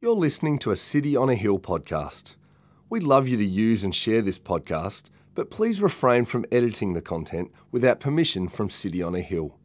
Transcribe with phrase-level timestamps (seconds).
[0.00, 2.36] You're listening to a City on a Hill podcast.
[2.88, 7.02] We'd love you to use and share this podcast, but please refrain from editing the
[7.02, 9.56] content without permission from City on a Hill.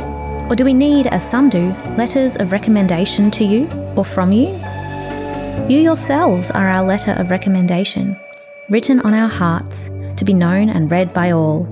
[0.51, 4.47] Or do we need, as some do, letters of recommendation to you or from you?
[5.69, 8.17] You yourselves are our letter of recommendation,
[8.67, 11.63] written on our hearts to be known and read by all.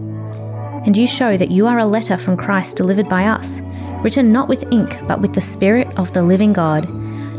[0.86, 3.60] And you show that you are a letter from Christ delivered by us,
[4.02, 6.90] written not with ink, but with the Spirit of the living God,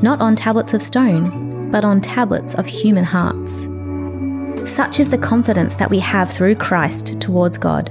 [0.02, 3.62] not on tablets of stone, but on tablets of human hearts.
[4.70, 7.91] Such is the confidence that we have through Christ towards God.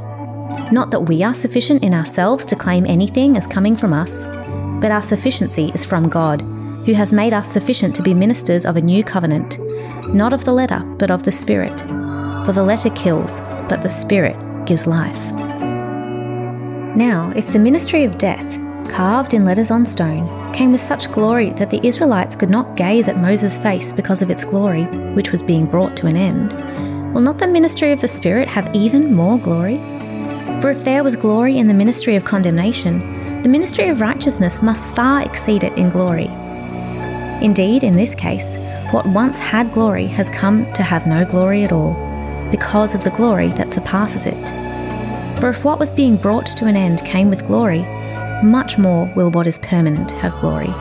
[0.71, 4.25] Not that we are sufficient in ourselves to claim anything as coming from us,
[4.81, 6.41] but our sufficiency is from God,
[6.85, 9.59] who has made us sufficient to be ministers of a new covenant,
[10.13, 11.79] not of the letter, but of the Spirit.
[12.45, 15.19] For the letter kills, but the Spirit gives life.
[16.95, 18.57] Now, if the ministry of death,
[18.89, 23.07] carved in letters on stone, came with such glory that the Israelites could not gaze
[23.07, 26.51] at Moses' face because of its glory, which was being brought to an end,
[27.13, 29.77] will not the ministry of the Spirit have even more glory?
[30.61, 34.89] For if there was glory in the ministry of condemnation, the ministry of righteousness must
[34.89, 36.27] far exceed it in glory.
[37.41, 38.57] Indeed, in this case,
[38.91, 41.93] what once had glory has come to have no glory at all,
[42.51, 45.39] because of the glory that surpasses it.
[45.39, 47.83] For if what was being brought to an end came with glory,
[48.43, 50.73] much more will what is permanent have glory.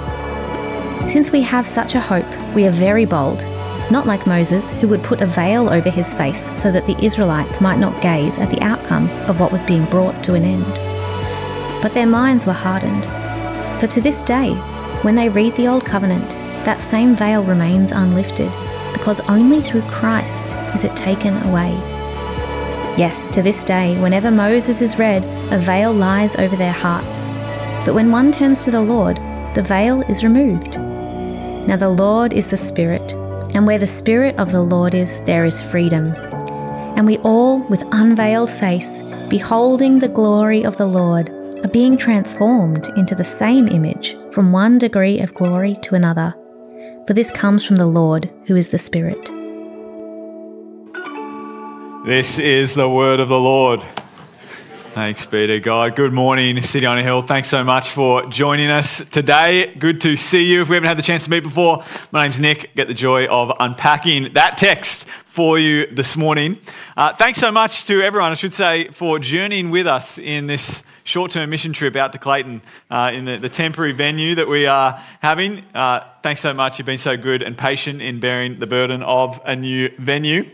[1.09, 3.45] Since we have such a hope, we are very bold
[3.91, 7.61] not like Moses, who would put a veil over his face so that the Israelites
[7.61, 10.75] might not gaze at the outcome of what was being brought to an end.
[11.83, 13.07] But their minds were hardened.
[13.81, 14.55] For to this day,
[15.03, 16.29] when they read the Old Covenant,
[16.65, 18.51] that same veil remains unlifted,
[18.93, 21.71] because only through Christ is it taken away.
[22.99, 25.23] Yes, to this day, whenever Moses is read,
[25.53, 27.27] a veil lies over their hearts.
[27.87, 29.17] But when one turns to the Lord,
[29.55, 30.79] the veil is removed.
[31.69, 33.15] Now the Lord is the Spirit
[33.59, 36.15] and where the Spirit of the Lord is, there is freedom.
[36.97, 41.29] And we all, with unveiled face, beholding the glory of the Lord,
[41.65, 46.37] are being transformed into the same image from one degree of glory to another.
[47.09, 49.29] For this comes from the Lord, who is the Spirit.
[52.07, 53.83] This is the word of the Lord.
[54.99, 55.95] Thanks to God.
[55.95, 57.23] Good morning, City on a Hill.
[57.23, 59.73] Thanks so much for joining us today.
[59.75, 60.63] Good to see you.
[60.63, 62.75] If we haven't had the chance to meet before, my name's Nick.
[62.75, 66.59] Get the joy of unpacking that text for you this morning.
[66.97, 70.83] Uh, thanks so much to everyone, I should say, for journeying with us in this
[71.05, 72.61] short term mission trip out to Clayton
[72.91, 75.63] uh, in the, the, temporary venue that we are having.
[75.77, 76.81] Uh, thanks so much.
[76.81, 80.51] You've been so good and patient in bearing the burden of a new venue.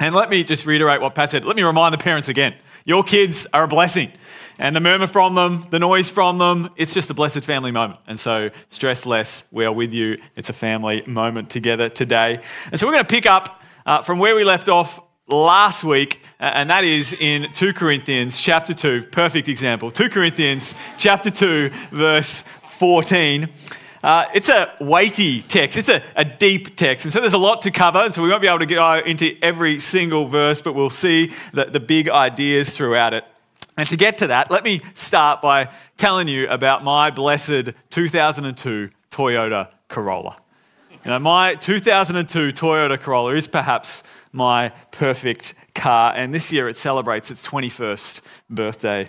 [0.00, 1.44] And let me just reiterate what Pat said.
[1.44, 2.54] Let me remind the parents again.
[2.84, 4.12] Your kids are a blessing.
[4.58, 8.00] And the murmur from them, the noise from them, it's just a blessed family moment.
[8.06, 9.44] And so stress less.
[9.50, 10.18] We are with you.
[10.36, 12.40] It's a family moment together today.
[12.70, 16.20] And so we're going to pick up uh, from where we left off last week,
[16.38, 19.08] and that is in 2 Corinthians chapter 2.
[19.10, 19.90] Perfect example.
[19.90, 23.48] 2 Corinthians chapter 2, verse 14.
[24.02, 27.06] Uh, it's a weighty text, it's a, a, deep text.
[27.06, 28.00] And so there's a lot to cover.
[28.00, 31.32] And so we won't be able to go into every single verse, but we'll see
[31.52, 33.24] the, the big ideas throughout it.
[33.76, 38.90] And to get to that, let me start by telling you about my blessed 2002
[39.10, 40.36] Toyota Corolla.
[41.04, 46.76] You know, my 2002 Toyota Corolla is perhaps my perfect car, and this year it
[46.76, 49.06] celebrates its 21st birthday.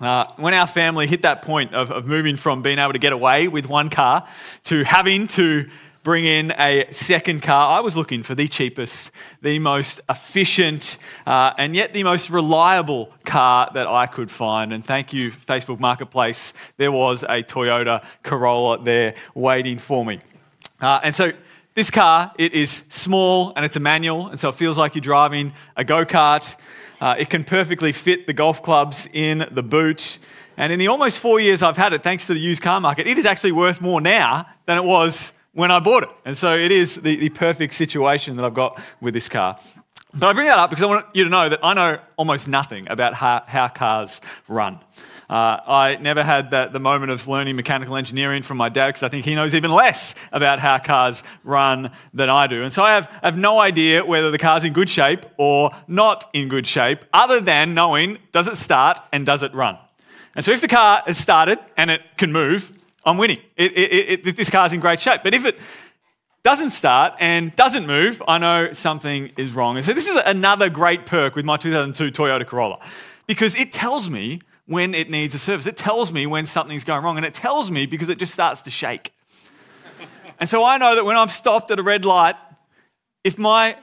[0.00, 3.12] Uh, when our family hit that point of, of moving from being able to get
[3.12, 4.26] away with one car
[4.64, 5.68] to having to
[6.02, 9.10] bring in a second car, I was looking for the cheapest,
[9.42, 14.72] the most efficient, uh, and yet the most reliable car that I could find.
[14.72, 16.52] And thank you, Facebook Marketplace.
[16.76, 20.20] There was a Toyota Corolla there waiting for me.
[20.80, 21.32] Uh, and so
[21.74, 25.02] this car, it is small and it's a manual, and so it feels like you're
[25.02, 26.54] driving a go kart.
[27.00, 30.18] Uh, it can perfectly fit the golf clubs in the boot.
[30.56, 33.06] And in the almost four years I've had it, thanks to the used car market,
[33.06, 36.10] it is actually worth more now than it was when I bought it.
[36.24, 39.58] And so it is the, the perfect situation that I've got with this car.
[40.14, 42.48] But I bring that up because I want you to know that I know almost
[42.48, 44.80] nothing about how, how cars run.
[45.28, 49.02] Uh, I never had that, the moment of learning mechanical engineering from my dad because
[49.02, 52.62] I think he knows even less about how cars run than I do.
[52.62, 56.24] And so I have, have no idea whether the car's in good shape or not
[56.32, 59.78] in good shape, other than knowing does it start and does it run.
[60.36, 62.72] And so if the car is started and it can move,
[63.04, 63.38] I'm winning.
[63.56, 65.22] It, it, it, this car's in great shape.
[65.24, 65.58] But if it
[66.44, 69.76] doesn't start and doesn't move, I know something is wrong.
[69.76, 72.78] And so this is another great perk with my 2002 Toyota Corolla
[73.26, 75.66] because it tells me when it needs a service.
[75.66, 78.62] It tells me when something's going wrong, and it tells me because it just starts
[78.62, 79.12] to shake.
[80.40, 82.36] and so I know that when I'm stopped at a red light,
[83.24, 83.76] if my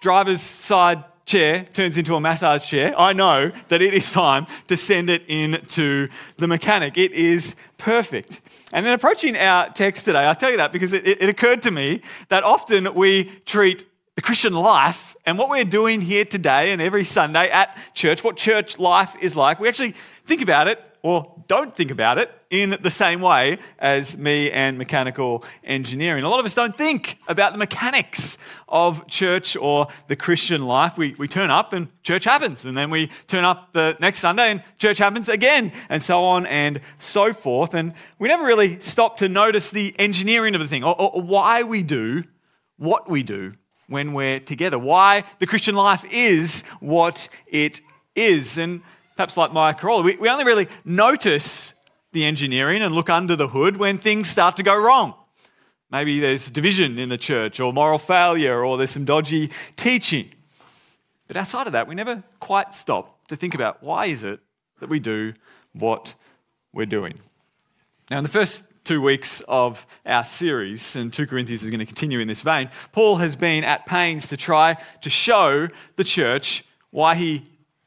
[0.00, 4.76] driver's side chair turns into a massage chair, I know that it is time to
[4.76, 6.96] send it in to the mechanic.
[6.96, 8.40] It is perfect.
[8.72, 11.72] And in approaching our text today, I tell you that because it, it occurred to
[11.72, 13.84] me that often we treat
[14.14, 18.36] the Christian life and what we're doing here today and every Sunday at church, what
[18.36, 19.94] church life is like, we actually
[20.26, 24.76] think about it or don't think about it in the same way as me and
[24.76, 26.24] mechanical engineering.
[26.24, 28.38] A lot of us don't think about the mechanics
[28.68, 30.98] of church or the Christian life.
[30.98, 34.50] We, we turn up and church happens, and then we turn up the next Sunday
[34.50, 37.72] and church happens again, and so on and so forth.
[37.72, 41.62] And we never really stop to notice the engineering of the thing or, or why
[41.62, 42.24] we do
[42.78, 43.52] what we do
[43.86, 47.80] when we're together, why the Christian life is what it
[48.16, 48.58] is.
[48.58, 48.82] And
[49.16, 51.74] perhaps like my Corolla, we, we only really notice
[52.12, 55.14] the engineering and look under the hood when things start to go wrong.
[55.90, 60.30] Maybe there's division in the church or moral failure or there's some dodgy teaching.
[61.28, 64.40] But outside of that, we never quite stop to think about why is it
[64.80, 65.34] that we do
[65.72, 66.14] what
[66.72, 67.14] we're doing.
[68.10, 71.86] Now, in the first two weeks of our series, and 2 Corinthians is going to
[71.86, 76.64] continue in this vein, Paul has been at pains to try to show the church
[76.90, 77.42] why he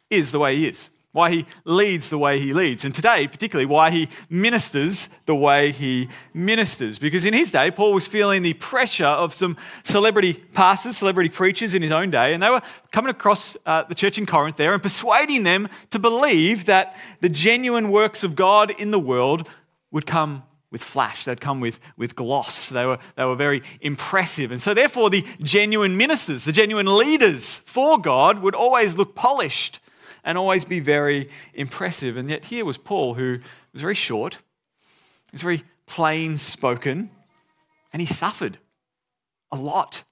[0.10, 0.90] is the way he is,
[1.20, 5.74] why he leads the way he leads, and today, particularly, why he ministers the way
[5.74, 6.98] he ministers.
[6.98, 11.74] Because in his day, Paul was feeling the pressure of some celebrity pastors, celebrity preachers
[11.76, 12.62] in his own day, and they were
[12.94, 17.28] coming across uh, the church in Corinth there and persuading them to believe that the
[17.28, 19.46] genuine works of God in the world
[19.92, 22.70] would come with flash, they'd come with, with gloss.
[22.70, 24.52] They were, they were very impressive.
[24.52, 29.80] And so, therefore, the genuine ministers, the genuine leaders for God would always look polished
[30.24, 32.18] and always be very impressive.
[32.18, 33.40] And yet, here was Paul, who
[33.74, 34.36] was very short,
[35.32, 37.10] he was very plain spoken,
[37.94, 38.58] and he suffered
[39.52, 40.04] a lot.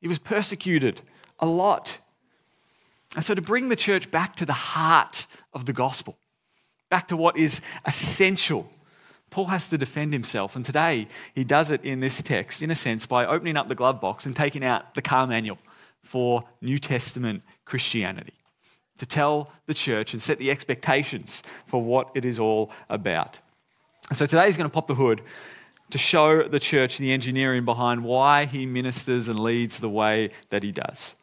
[0.00, 1.00] He was persecuted
[1.38, 1.98] a lot.
[3.14, 6.16] And so, to bring the church back to the heart of the gospel,
[6.88, 8.70] back to what is essential
[9.32, 12.74] Paul has to defend himself, and today he does it in this text, in a
[12.74, 15.58] sense, by opening up the glove box and taking out the car manual
[16.02, 18.34] for New Testament Christianity
[19.02, 23.40] to tell the church and set the expectations for what it is all about.
[24.12, 25.22] So today he's going to pop the hood
[25.90, 30.62] to show the church the engineering behind why he ministers and leads the way that
[30.62, 31.16] he does.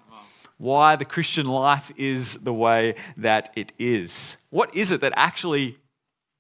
[0.58, 4.36] Why the Christian life is the way that it is.
[4.50, 5.78] What is it that actually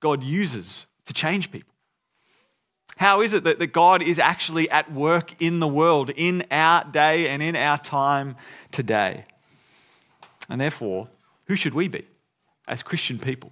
[0.01, 1.73] God uses to change people?
[2.97, 6.83] How is it that, that God is actually at work in the world, in our
[6.83, 8.35] day and in our time
[8.71, 9.23] today?
[10.49, 11.07] And therefore,
[11.49, 12.05] who should we be
[12.67, 13.51] as Christian people?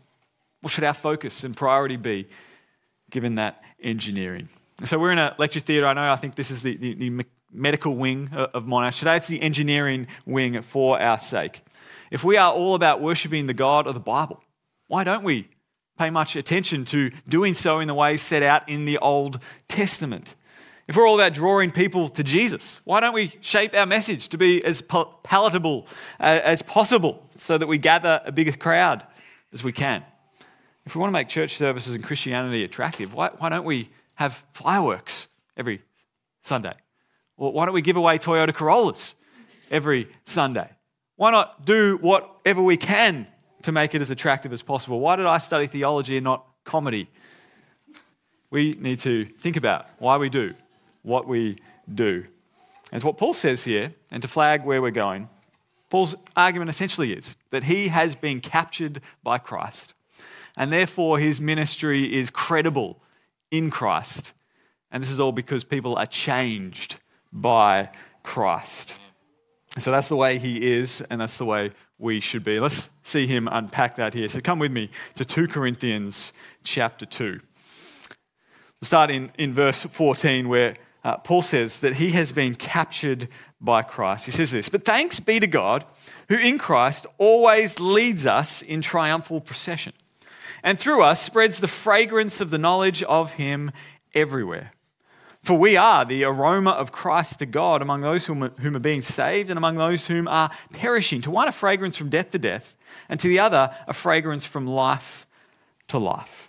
[0.62, 2.28] What should our focus and priority be
[3.10, 4.48] given that engineering?
[4.84, 5.88] So we're in a lecture theatre.
[5.88, 9.00] I know I think this is the, the, the medical wing of Monash.
[9.00, 11.64] Today it's the engineering wing for our sake.
[12.12, 14.44] If we are all about worshipping the God of the Bible,
[14.88, 15.50] why don't we
[15.98, 20.36] pay much attention to doing so in the ways set out in the Old Testament.
[20.88, 24.38] If we're all about drawing people to Jesus, why don't we shape our message to
[24.38, 25.88] be as palatable
[26.20, 29.06] uh, as possible so that we gather a bigger crowd
[29.52, 30.04] as we can?
[30.86, 34.44] If we want to make church services and Christianity attractive, why, why don't we have
[34.54, 35.28] fireworks
[35.58, 35.82] every
[36.44, 36.74] Sunday?
[37.36, 39.16] Why don't we give away Toyota Corollas
[39.70, 40.70] every Sunday?
[41.18, 43.28] Why not do whatever we can
[43.64, 45.00] to make it as attractive as possible.
[45.00, 47.10] Why did I study theology and not comedy?
[48.50, 50.54] We need to think about why we do
[51.08, 51.58] what we
[51.92, 52.26] do.
[52.92, 55.30] As what Paul says here, and to flag where we're going,
[55.90, 59.94] Paul's argument essentially is that he has been captured by Christ,
[60.58, 63.02] and therefore his ministry is credible
[63.52, 64.34] in Christ.
[64.92, 67.00] And this is all because people are changed
[67.32, 67.90] by
[68.24, 68.98] Christ.
[69.78, 72.60] So that's the way he is, and that's the way we should be.
[72.60, 74.28] Let's see him unpack that here.
[74.28, 76.34] So come with me to 2 Corinthians
[76.64, 77.40] chapter 2.
[78.80, 83.30] We'll start in, in verse 14, where uh, Paul says that he has been captured
[83.62, 84.26] by Christ.
[84.26, 85.86] He says this, but thanks be to God
[86.30, 89.94] who in Christ always leads us in triumphal procession
[90.64, 93.72] and through us spreads the fragrance of the knowledge of him
[94.14, 94.72] everywhere.
[95.42, 98.80] For we are the aroma of Christ to God among those whom are, whom are
[98.80, 101.22] being saved and among those whom are perishing.
[101.22, 102.76] To one, a fragrance from death to death,
[103.08, 105.26] and to the other, a fragrance from life
[105.88, 106.47] to life.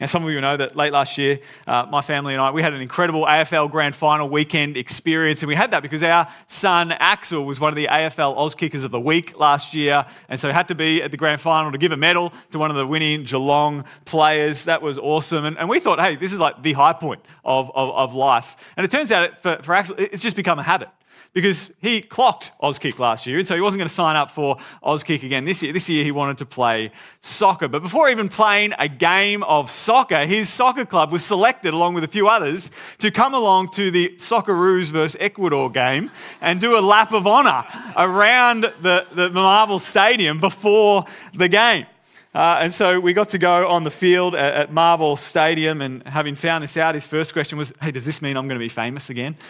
[0.00, 2.62] And some of you know that late last year, uh, my family and I, we
[2.62, 5.42] had an incredible AFL Grand Final weekend experience.
[5.42, 8.92] And we had that because our son, Axel, was one of the AFL Auskickers of
[8.92, 10.06] the Week last year.
[10.28, 12.60] And so he had to be at the Grand Final to give a medal to
[12.60, 14.66] one of the winning Geelong players.
[14.66, 15.44] That was awesome.
[15.44, 18.72] And, and we thought, hey, this is like the high point of, of, of life.
[18.76, 20.90] And it turns out for, for Axel, it's just become a habit
[21.38, 24.56] because he clocked Auskick last year, and so he wasn't going to sign up for
[24.82, 25.72] Auskick again this year.
[25.72, 26.90] This year he wanted to play
[27.20, 27.68] soccer.
[27.68, 32.02] But before even playing a game of soccer, his soccer club was selected, along with
[32.02, 36.80] a few others, to come along to the Socceroos versus Ecuador game and do a
[36.80, 37.64] lap of honour
[37.96, 41.04] around the, the Marvel Stadium before
[41.34, 41.86] the game.
[42.34, 46.02] Uh, and so we got to go on the field at, at Marvel Stadium, and
[46.08, 48.64] having found this out, his first question was, Hey, does this mean I'm going to
[48.64, 49.36] be famous again?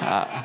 [0.00, 0.44] Uh,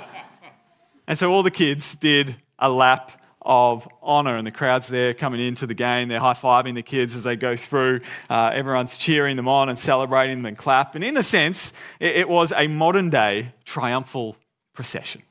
[1.07, 5.41] and so all the kids did a lap of honor, and the crowd's there coming
[5.41, 6.07] into the game.
[6.07, 8.01] They're high fiving the kids as they go through.
[8.29, 10.95] Uh, everyone's cheering them on and celebrating them and clap.
[10.95, 14.37] And in a sense, it, it was a modern day triumphal
[14.73, 15.23] procession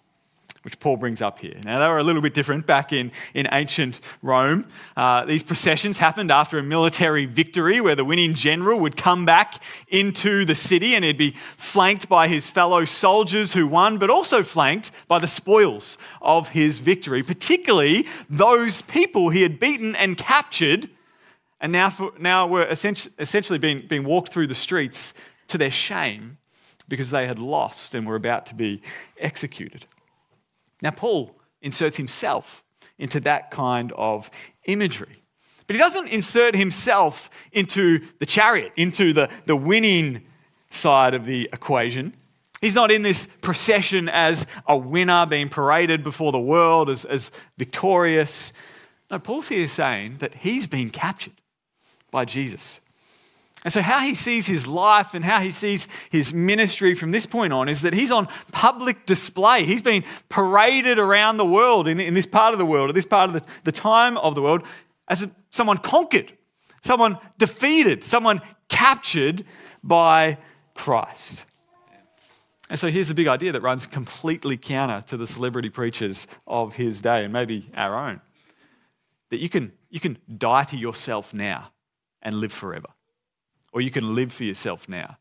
[0.63, 1.57] which Paul brings up here.
[1.65, 4.67] Now, they were a little bit different back in, in ancient Rome.
[4.97, 9.63] Uh, these processions happened after a military victory where the winning general would come back
[9.89, 14.43] into the city and he'd be flanked by his fellow soldiers who won, but also
[14.43, 20.89] flanked by the spoils of his victory, particularly those people he had beaten and captured
[21.63, 25.15] and now, for, now were essentially being, being walked through the streets
[25.47, 26.39] to their shame
[26.89, 28.83] because they had lost and were about to be
[29.19, 29.87] executed.
[30.83, 32.65] Now, Paul inserts himself
[32.99, 34.31] into that kind of
[34.65, 35.23] imagery.
[35.67, 40.23] But he doesn't insert himself into the chariot, into the, the winning
[40.71, 42.15] side of the equation.
[42.61, 47.31] He's not in this procession as a winner being paraded before the world as, as
[47.59, 48.53] victorious.
[49.11, 51.35] No, Paul's here saying that he's been captured
[52.11, 52.81] by Jesus.
[53.65, 57.27] And so, how he sees his life and how he sees his ministry from this
[57.27, 59.65] point on is that he's on public display.
[59.65, 63.07] He's been paraded around the world, in, in this part of the world, at this
[63.07, 64.67] part of the, the time of the world,
[65.07, 66.33] as a, someone conquered,
[66.83, 69.45] someone defeated, someone captured
[69.85, 70.39] by
[70.75, 71.45] Christ.
[72.69, 76.75] And so, here's the big idea that runs completely counter to the celebrity preachers of
[76.75, 78.21] his day and maybe our own
[79.31, 81.71] that you can, you can die to yourself now
[82.23, 82.89] and live forever
[83.73, 85.17] or you can live for yourself now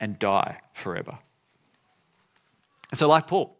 [0.00, 1.18] and die forever.
[2.94, 3.58] So, like Paul,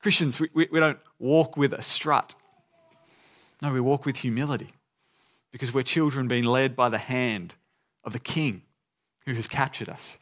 [0.00, 2.34] Christians, we, we, we don't walk with a strut.
[3.62, 4.72] No, we walk with humility
[5.52, 7.54] because we're children being led by the hand
[8.04, 8.62] of the King
[9.26, 10.18] who has captured us,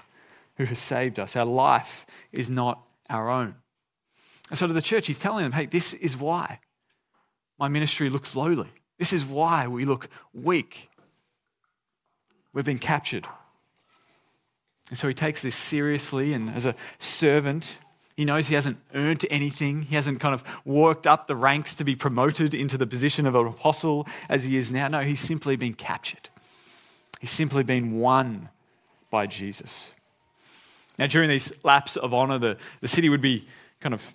[0.56, 1.36] who has saved us.
[1.36, 3.56] Our life is not our own.
[4.50, 6.60] And so to the church, he's telling them, hey, this is why
[7.58, 8.68] my ministry looks lowly.
[8.98, 10.88] This is why we look weak
[12.54, 13.26] We've been captured.
[14.88, 17.78] And so he takes this seriously, and as a servant,
[18.16, 19.82] he knows he hasn't earned anything.
[19.82, 23.34] He hasn't kind of worked up the ranks to be promoted into the position of
[23.34, 24.88] an apostle as he is now.
[24.88, 26.28] No, he's simply been captured.
[27.20, 28.48] He's simply been won
[29.10, 29.90] by Jesus.
[30.98, 33.48] Now, during these laps of honor, the, the city would be
[33.80, 34.14] kind of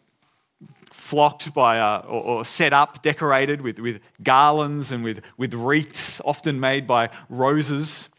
[0.92, 6.22] flocked by uh, or, or, set up, decorated with, with garlands and with, with wreaths,
[6.24, 8.10] often made by roses.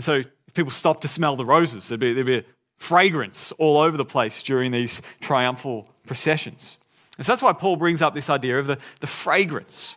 [0.00, 2.44] And so if people stopped to smell the roses, there'd be, there'd be a
[2.78, 6.78] fragrance all over the place during these triumphal processions.
[7.18, 9.96] And so that's why Paul brings up this idea of the, the fragrance.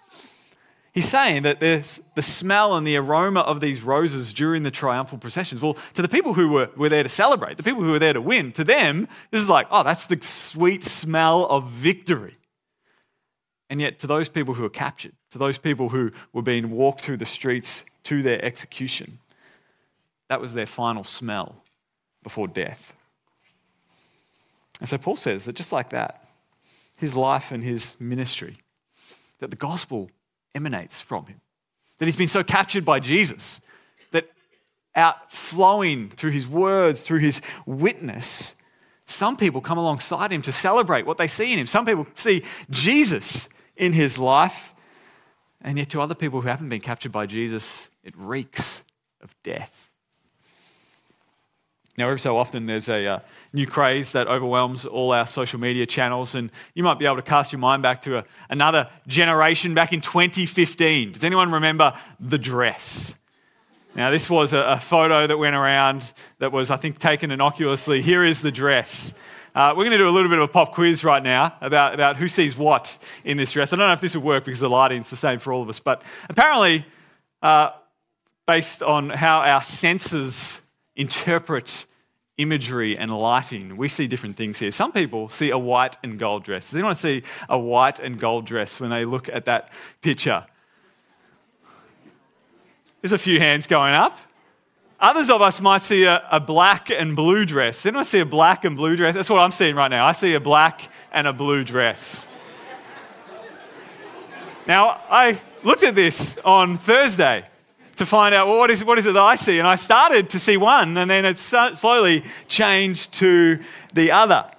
[0.93, 5.61] He's saying that the smell and the aroma of these roses during the triumphal processions.
[5.61, 8.11] Well, to the people who were, were there to celebrate, the people who were there
[8.11, 12.35] to win, to them, this is like, oh, that's the sweet smell of victory.
[13.69, 16.99] And yet, to those people who were captured, to those people who were being walked
[16.99, 19.19] through the streets to their execution,
[20.29, 21.63] that was their final smell
[22.23, 22.93] before death.
[24.79, 26.27] And so Paul says that just like that,
[26.97, 28.57] his life and his ministry,
[29.39, 30.09] that the gospel
[30.55, 31.41] emanates from him.
[31.97, 33.61] That he's been so captured by Jesus
[34.11, 34.29] that
[34.95, 38.55] outflowing through his words, through his witness,
[39.05, 41.67] some people come alongside him to celebrate what they see in him.
[41.67, 44.73] Some people see Jesus in his life,
[45.61, 48.83] and yet to other people who haven't been captured by Jesus, it reeks
[49.21, 49.89] of death.
[51.95, 53.19] Now, every so often, there's a uh,
[53.53, 57.21] new craze that overwhelms all our social media channels, and you might be able to
[57.21, 61.11] cast your mind back to a, another generation back in 2015.
[61.11, 63.13] Does anyone remember the dress?
[63.95, 68.01] Now, this was a, a photo that went around that was, I think, taken innocuously.
[68.01, 69.13] Here is the dress.
[69.53, 71.93] Uh, we're going to do a little bit of a pop quiz right now about,
[71.93, 73.71] about who sees what in this dress.
[73.71, 75.69] I don't know if this will work because the lighting's the same for all of
[75.69, 76.87] us, but apparently,
[77.43, 77.69] uh,
[78.47, 80.62] based on how our senses
[80.95, 81.85] interpret
[82.37, 84.71] imagery and lighting, we see different things here.
[84.71, 86.69] Some people see a white and gold dress.
[86.69, 89.71] Does anyone see a white and gold dress when they look at that
[90.01, 90.45] picture?
[93.01, 94.17] There's a few hands going up.
[94.99, 97.85] Others of us might see a, a, black and blue dress.
[97.85, 99.13] Anyone see a black and blue dress?
[99.13, 100.05] That's what I'm seeing right now.
[100.05, 102.25] I see a black and a blue dress.
[104.65, 107.45] now, I looked at this on Thursday
[107.95, 109.59] to find out well, what, is, what is it that I see?
[109.59, 113.59] And I started to see one, and then it slowly changed to
[113.93, 114.49] the other.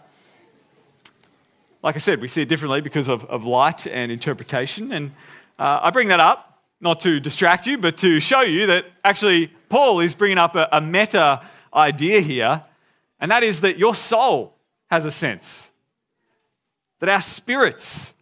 [1.83, 4.93] Like I said, we see it differently because of, of light and interpretation.
[4.93, 5.13] And
[5.59, 9.49] uh, I bring that up not to distract you, but to show you that actually
[9.69, 11.43] Paul is bringing up a, a meta
[11.75, 12.63] idea here,
[13.21, 14.55] and that is that your soul
[14.91, 15.71] has a sense,
[17.01, 18.13] that our spirits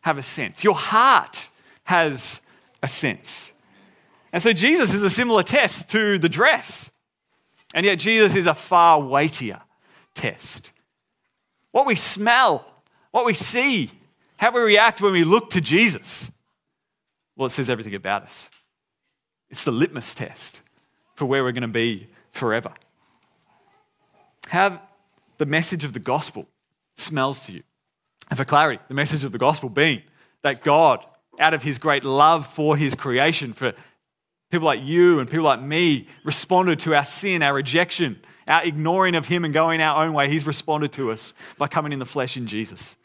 [0.00, 1.48] have a sense, your heart
[1.84, 2.40] has
[2.82, 3.52] a sense.
[4.38, 6.92] And so Jesus is a similar test to the dress.
[7.74, 9.60] And yet Jesus is a far weightier
[10.14, 10.70] test.
[11.72, 12.64] What we smell,
[13.10, 13.90] what we see,
[14.36, 16.30] how we react when we look to Jesus,
[17.34, 18.48] well, it says everything about us.
[19.50, 20.60] It's the litmus test
[21.16, 22.72] for where we're going to be forever.
[24.46, 24.80] How
[25.38, 26.46] the message of the gospel
[26.94, 27.64] smells to you.
[28.30, 30.04] And for clarity, the message of the gospel being
[30.42, 31.04] that God,
[31.40, 33.72] out of his great love for his creation, for
[34.50, 39.14] People like you and people like me responded to our sin, our rejection, our ignoring
[39.14, 40.28] of Him and going our own way.
[40.28, 42.96] He's responded to us by coming in the flesh in Jesus.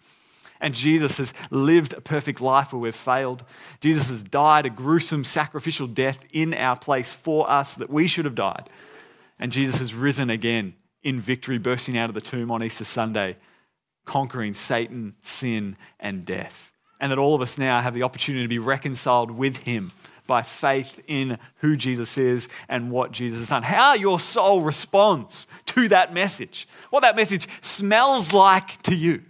[0.62, 3.44] And Jesus has lived a perfect life where we've failed.
[3.82, 8.24] Jesus has died a gruesome sacrificial death in our place for us that we should
[8.24, 8.70] have died.
[9.38, 13.36] And Jesus has risen again in victory, bursting out of the tomb on Easter Sunday,
[14.06, 16.72] conquering Satan, sin, and death.
[17.02, 19.92] And that all of us now have the opportunity to be reconciled with Him
[20.28, 23.64] by faith in who Jesus is and what Jesus has done.
[23.64, 29.24] How your soul responds to that message, what that message smells like to you,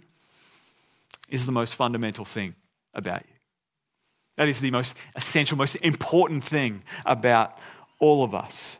[1.28, 2.54] is the most fundamental thing
[2.94, 3.34] about you.
[4.36, 7.58] That is the most essential, most important thing about
[7.98, 8.78] all of us.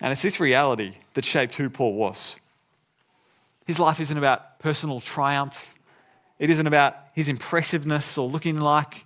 [0.00, 2.36] And it's this reality that shaped who Paul was.
[3.66, 5.74] His life isn't about personal triumph,
[6.38, 9.04] it isn't about his impressiveness or looking like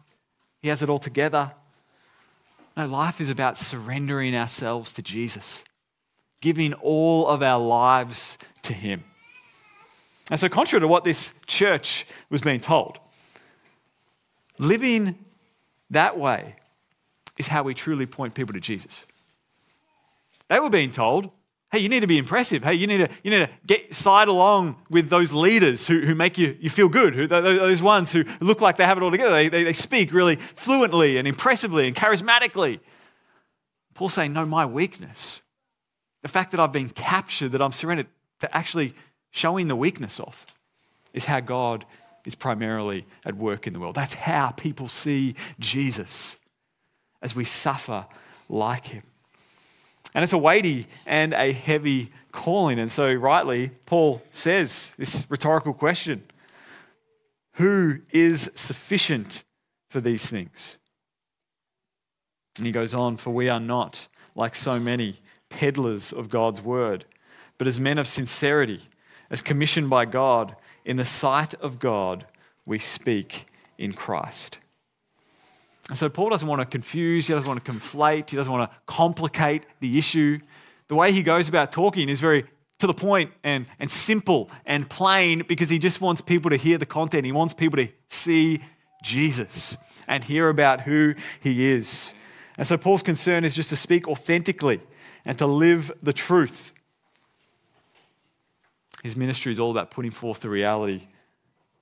[0.61, 1.53] he has it all together.
[2.77, 5.65] No, life is about surrendering ourselves to Jesus,
[6.41, 9.05] giving all of our lives to Him.
[10.31, 12.99] And so, contrary to what this church was being told,
[14.59, 15.19] living
[15.91, 16.57] that way
[17.39, 19.05] is how we truly point people to Jesus.
[20.49, 21.31] They were being told,
[21.73, 22.63] Hey, you need to be impressive.
[22.63, 26.15] Hey, you need to, you need to get side along with those leaders who, who
[26.15, 29.11] make you, you feel good, who, those ones who look like they have it all
[29.11, 29.31] together.
[29.31, 32.81] They, they, they speak really fluently and impressively and charismatically.
[33.95, 35.41] Paul's saying, No, my weakness,
[36.21, 38.09] the fact that I've been captured, that I'm surrendered,
[38.41, 38.95] that actually
[39.31, 40.45] showing the weakness of,
[41.15, 41.87] is how God
[42.27, 43.95] is primarily at work in the world.
[43.95, 46.37] That's how people see Jesus
[47.23, 48.07] as we suffer
[48.51, 49.05] like him.
[50.15, 52.79] And it's a weighty and a heavy calling.
[52.79, 56.23] And so, rightly, Paul says this rhetorical question
[57.55, 59.45] Who is sufficient
[59.91, 60.79] for these things?
[62.57, 67.05] And he goes on, For we are not like so many peddlers of God's word,
[67.59, 68.83] but as men of sincerity,
[69.31, 72.27] as commissioned by God, in the sight of God,
[72.67, 73.47] we speak
[73.79, 74.59] in Christ.
[75.89, 78.71] And so Paul doesn't want to confuse, he doesn't want to conflate, he doesn't want
[78.71, 80.39] to complicate the issue.
[80.89, 82.45] The way he goes about talking is very
[82.79, 86.79] to the point and, and simple and plain because he just wants people to hear
[86.79, 87.25] the content.
[87.25, 88.61] He wants people to see
[89.03, 89.77] Jesus
[90.09, 92.13] and hear about who he is.
[92.59, 94.81] And so Paul's concern is just to speak authentically
[95.25, 96.73] and to live the truth.
[99.03, 101.09] His ministry is all about putting forth the reality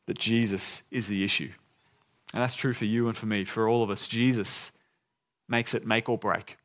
[0.07, 1.51] that Jesus is the issue.
[2.33, 4.07] And that's true for you and for me, for all of us.
[4.07, 4.73] Jesus
[5.49, 6.57] makes it make or break.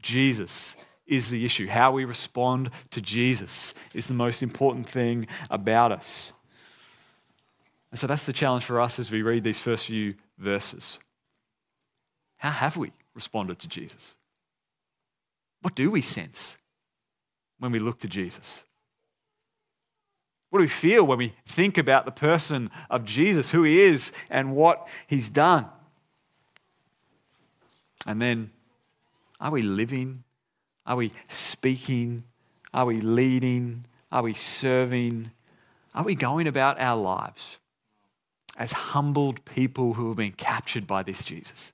[0.00, 1.66] Jesus is the issue.
[1.66, 6.32] How we respond to Jesus is the most important thing about us.
[7.90, 10.98] And so that's the challenge for us as we read these first few verses.
[12.38, 14.14] How have we responded to Jesus?
[15.62, 16.58] What do we sense?
[17.58, 18.64] when we look to Jesus?
[20.54, 24.12] What do we feel when we think about the person of Jesus, who he is,
[24.30, 25.66] and what he's done?
[28.06, 28.52] And then,
[29.40, 30.22] are we living?
[30.86, 32.22] Are we speaking?
[32.72, 33.86] Are we leading?
[34.12, 35.32] Are we serving?
[35.92, 37.58] Are we going about our lives
[38.56, 41.72] as humbled people who have been captured by this Jesus?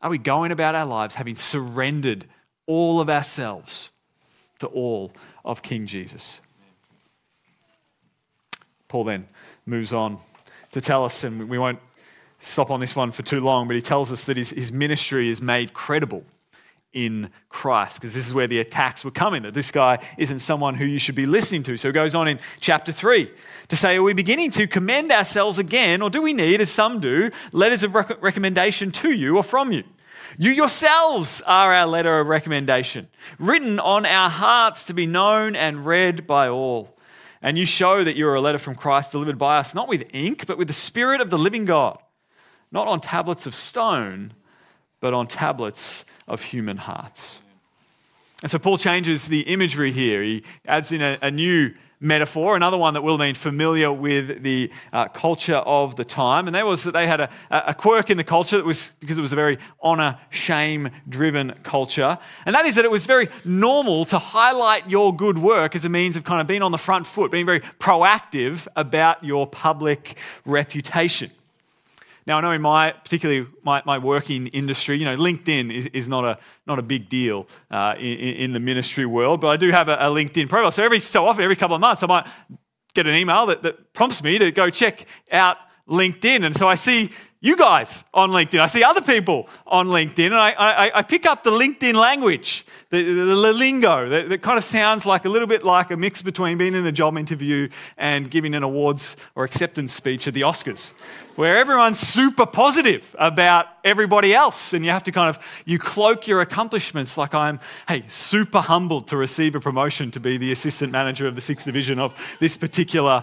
[0.00, 2.26] Are we going about our lives having surrendered
[2.66, 3.90] all of ourselves
[4.60, 5.12] to all
[5.44, 6.40] of King Jesus?
[8.88, 9.26] Paul then
[9.66, 10.18] moves on
[10.72, 11.78] to tell us, and we won't
[12.40, 15.28] stop on this one for too long, but he tells us that his, his ministry
[15.28, 16.24] is made credible
[16.92, 20.74] in Christ, because this is where the attacks were coming, that this guy isn't someone
[20.74, 21.76] who you should be listening to.
[21.76, 23.30] So he goes on in chapter 3
[23.68, 27.00] to say, Are we beginning to commend ourselves again, or do we need, as some
[27.00, 29.84] do, letters of rec- recommendation to you or from you?
[30.38, 35.84] You yourselves are our letter of recommendation, written on our hearts to be known and
[35.84, 36.97] read by all.
[37.40, 40.12] And you show that you are a letter from Christ delivered by us, not with
[40.12, 41.98] ink, but with the Spirit of the living God,
[42.72, 44.34] not on tablets of stone,
[45.00, 47.40] but on tablets of human hearts.
[48.42, 50.22] And so Paul changes the imagery here.
[50.22, 54.70] He adds in a, a new metaphor, another one that will been familiar with the
[54.92, 56.46] uh, culture of the time.
[56.46, 59.18] And that was that they had a, a quirk in the culture that was because
[59.18, 62.18] it was a very honor, shame driven culture.
[62.46, 65.88] And that is that it was very normal to highlight your good work as a
[65.88, 70.16] means of kind of being on the front foot, being very proactive about your public
[70.44, 71.30] reputation.
[72.28, 76.10] Now, I know in my, particularly my, my working industry, you know, LinkedIn is, is
[76.10, 79.70] not, a, not a big deal uh, in, in, the ministry world, but I do
[79.70, 80.70] have a, a, LinkedIn profile.
[80.70, 82.26] So every so often, every couple of months, I might
[82.92, 85.56] get an email that, that prompts me to go check out
[85.88, 86.44] LinkedIn.
[86.44, 88.58] And so I see you guys on LinkedIn.
[88.58, 92.66] I see other people on LinkedIn, and I, I, I pick up the LinkedIn language,
[92.90, 95.96] the, the, the lingo that, that, kind of sounds like a little bit like a
[95.96, 100.34] mix between being in a job interview and giving an awards or acceptance speech at
[100.34, 100.90] the Oscars,
[101.36, 106.26] where everyone's super positive about everybody else, and you have to kind of you cloak
[106.26, 110.90] your accomplishments like I'm, hey, super humbled to receive a promotion to be the assistant
[110.90, 113.22] manager of the sixth division of this particular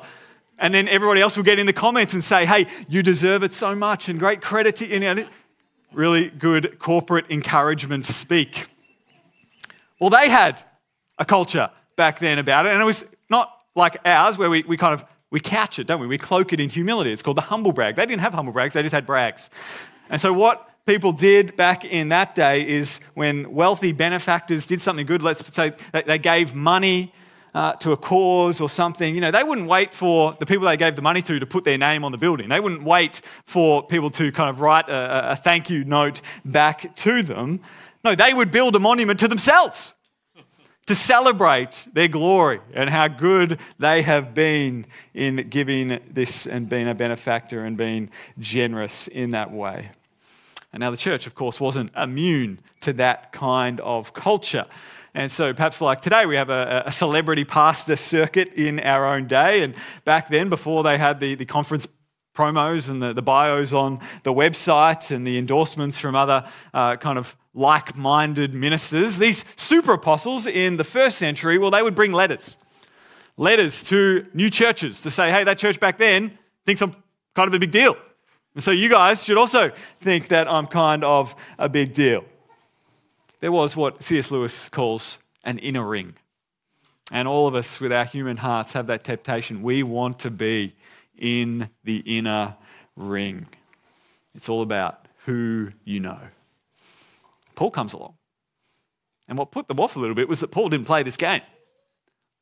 [0.57, 3.53] and then everybody else will get in the comments and say, hey, you deserve it
[3.53, 5.27] so much and great credit to you.
[5.93, 8.67] Really good corporate encouragement speak.
[9.99, 10.61] Well, they had
[11.17, 14.77] a culture back then about it, and it was not like ours where we, we
[14.77, 16.07] kind of we couch it, don't we?
[16.07, 17.11] We cloak it in humility.
[17.11, 17.95] It's called the humble brag.
[17.95, 19.49] They didn't have humble brags, they just had brags.
[20.09, 25.05] And so what people did back in that day is when wealthy benefactors did something
[25.05, 27.11] good, let's say they gave money
[27.55, 30.75] uh, to a cause or something, you know, they wouldn't wait for the people they
[30.75, 32.49] gave the money to to put their name on the building.
[32.49, 36.93] They wouldn't wait for people to kind of write a, a thank you note back
[36.97, 37.61] to them.
[38.03, 39.93] No, they would build a monument to themselves
[40.85, 46.87] to celebrate their glory and how good they have been in giving this and being
[46.87, 49.91] a benefactor and being generous in that way.
[50.73, 54.65] And now the church, of course, wasn't immune to that kind of culture.
[55.15, 59.27] And so perhaps like today, we have a, a, celebrity pastor circuit in our own
[59.27, 59.63] day.
[59.63, 59.73] And
[60.03, 61.87] back then, before they had the, the conference
[62.35, 67.17] promos and the, the bios on the website and the endorsements from other uh, kind
[67.17, 72.11] of like minded ministers, these super apostles in the first century, well, they would bring
[72.11, 72.57] letters.
[73.37, 76.93] Letters to new churches to say, hey, that church back then thinks I'm
[77.35, 77.95] kind of a big deal.
[78.53, 82.25] And so you guys should also think that I'm kind of a big deal
[83.45, 84.31] there was what C.S.
[84.31, 86.15] Lewis calls an inner ring.
[87.11, 89.61] And all of us with our human hearts have that temptation.
[89.61, 90.73] We want to be
[91.15, 92.55] in the inner
[92.95, 93.45] ring.
[94.33, 96.17] It's all about who you know.
[97.53, 98.15] Paul comes along.
[99.29, 101.41] And what put them off a little bit was that Paul didn't play this game.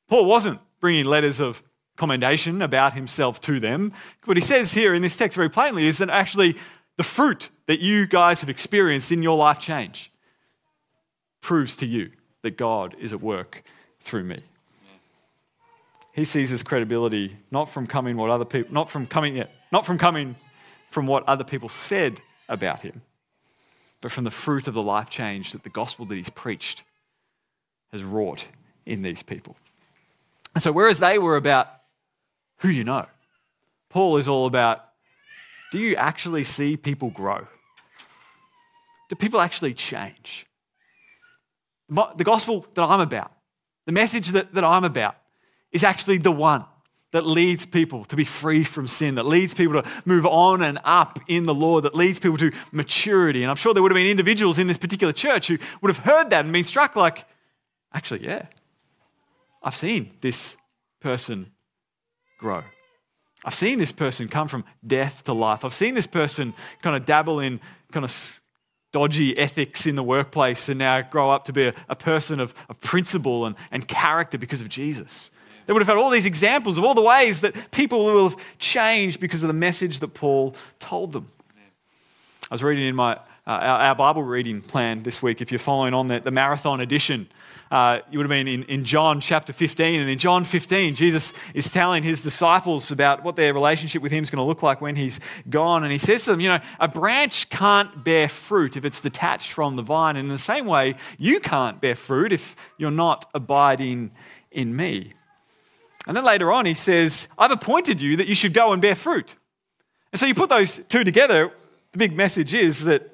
[0.07, 1.63] Paul wasn't bringing letters of
[1.97, 3.91] commendation about himself to them.
[4.23, 6.55] What he says here in this text very plainly is that actually
[6.95, 10.12] the fruit that you guys have experienced in your life change
[11.43, 12.09] proves to you
[12.41, 13.63] that God is at work
[13.99, 14.41] through me.
[16.13, 19.85] He sees his credibility not from coming what other people not from coming yet, not
[19.85, 20.35] from coming
[20.89, 23.01] from what other people said about him,
[24.01, 26.83] but from the fruit of the life change that the gospel that he's preached
[27.91, 28.47] has wrought
[28.85, 29.55] in these people.
[30.53, 31.67] And so, whereas they were about
[32.57, 33.07] who you know,
[33.89, 34.85] Paul is all about
[35.71, 37.47] do you actually see people grow?
[39.09, 40.45] Do people actually change?
[41.93, 43.31] The gospel that I'm about,
[43.85, 45.15] the message that, that I'm about,
[45.71, 46.65] is actually the one
[47.11, 50.79] that leads people to be free from sin, that leads people to move on and
[50.83, 53.43] up in the Lord, that leads people to maturity.
[53.43, 56.03] And I'm sure there would have been individuals in this particular church who would have
[56.05, 57.25] heard that and been struck like,
[57.93, 58.47] actually, yeah,
[59.61, 60.57] I've seen this
[60.99, 61.51] person
[62.39, 62.63] grow.
[63.45, 65.63] I've seen this person come from death to life.
[65.63, 67.59] I've seen this person kind of dabble in
[67.91, 68.41] kind of
[68.93, 72.53] dodgy ethics in the workplace and now grow up to be a, a person of,
[72.69, 75.29] of principle and, and character because of Jesus.
[75.65, 78.57] They would have had all these examples of all the ways that people will have
[78.59, 81.29] changed because of the message that Paul told them.
[82.49, 85.41] I was reading in my uh, our, our, Bible reading plan this week.
[85.41, 87.27] If you're following on the, the marathon edition,
[87.71, 89.99] uh, you would have been in, in John chapter 15.
[89.99, 94.23] And in John 15, Jesus is telling his disciples about what their relationship with him
[94.23, 95.83] is going to look like when he's gone.
[95.83, 99.51] And he says to them, You know, a branch can't bear fruit if it's detached
[99.51, 100.15] from the vine.
[100.15, 104.11] And in the same way, you can't bear fruit if you're not abiding
[104.51, 105.11] in me.
[106.07, 108.95] And then later on, he says, I've appointed you that you should go and bear
[108.95, 109.35] fruit.
[110.13, 111.51] And so you put those two together,
[111.91, 113.12] the big message is that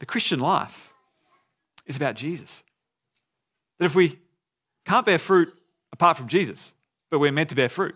[0.00, 0.92] the Christian life
[1.86, 2.64] is about Jesus.
[3.78, 4.18] That if we
[4.84, 5.54] can't bear fruit
[5.92, 6.72] apart from Jesus,
[7.10, 7.94] but we're meant to bear fruit,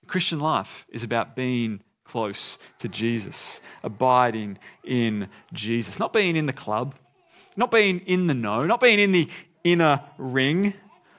[0.00, 6.46] the Christian life is about being close to Jesus, abiding in Jesus, not being in
[6.46, 6.94] the club,
[7.56, 9.28] not being in the know, not being in the
[9.64, 10.74] inner ring,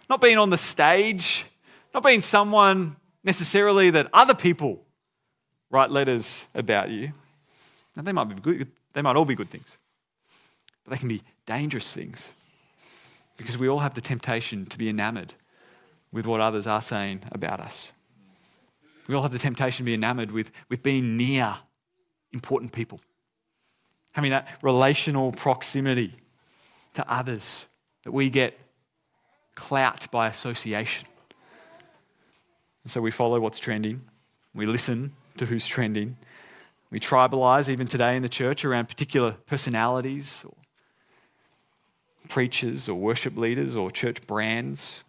[0.10, 1.46] not being on the stage,
[1.94, 4.86] not being someone necessarily that other people
[5.70, 7.12] write letters about you.
[7.98, 9.78] And they might be good, they might all be good things,
[10.86, 12.32] but they can be dangerous things
[13.38, 15.34] because we all have the temptation to be enamored
[16.12, 17.92] with what others are saying about us.
[19.08, 21.56] We all have the temptation to be enamored with, with being near
[22.32, 23.02] important people,
[24.12, 26.14] having that relational proximity
[26.94, 27.66] to others
[28.04, 28.60] that we get
[29.56, 31.08] clout by association.
[32.84, 34.02] And so we follow what's trending,
[34.54, 36.18] we listen to who's trending,
[36.90, 40.54] we tribalize even today in the church around particular personalities or
[42.30, 45.04] preachers or worship leaders or church brands.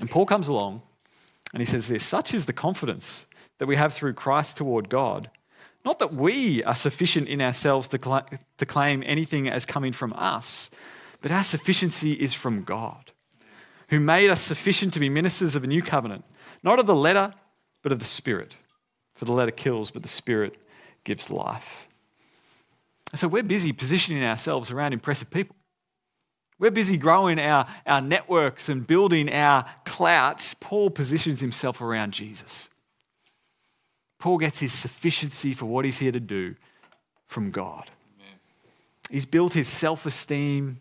[0.00, 0.82] And Paul comes along
[1.52, 3.26] and he says this such is the confidence
[3.58, 5.30] that we have through Christ toward God.
[5.84, 8.26] Not that we are sufficient in ourselves to, cl-
[8.58, 10.70] to claim anything as coming from us,
[11.22, 13.12] but our sufficiency is from God,
[13.88, 16.24] who made us sufficient to be ministers of a new covenant,
[16.62, 17.32] not of the letter,
[17.82, 18.56] but of the Spirit.
[19.20, 20.56] For the letter kills, but the Spirit
[21.04, 21.86] gives life.
[23.14, 25.54] so we're busy positioning ourselves around impressive people.
[26.58, 30.54] We're busy growing our, our networks and building our clout.
[30.58, 32.70] Paul positions himself around Jesus.
[34.18, 36.54] Paul gets his sufficiency for what he's here to do
[37.26, 37.90] from God.
[38.16, 38.38] Amen.
[39.10, 40.80] He's built his self esteem,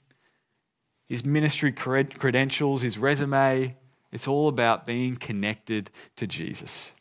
[1.09, 3.75] his ministry credentials, his resume.
[4.13, 6.93] It's all about being connected to Jesus.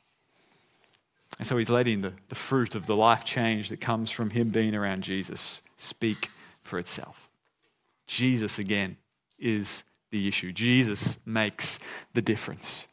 [1.39, 4.49] And so he's letting the, the fruit of the life change that comes from him
[4.51, 6.31] being around Jesus speak
[6.63, 7.31] for itself.
[8.07, 8.97] Jesus, again,
[9.39, 10.53] is the issue.
[10.53, 11.79] Jesus makes
[12.15, 12.87] the difference.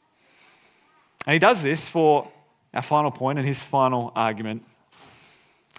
[1.25, 2.31] And he does this for
[2.73, 4.63] our final point and his final argument.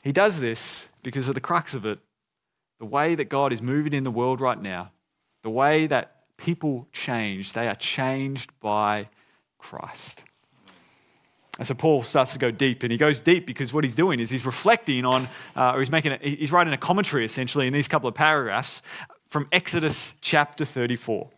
[0.02, 2.00] He does this because of the crux of it,
[2.80, 4.90] the way that God is moving in the world right now,
[5.42, 9.08] the way that people change, they are changed by
[9.58, 10.24] Christ.
[11.58, 14.20] And so Paul starts to go deep, and he goes deep because what he's doing
[14.20, 17.72] is he's reflecting on, uh, or he's making, a, he's writing a commentary essentially in
[17.72, 18.82] these couple of paragraphs
[19.28, 21.30] from Exodus chapter 34.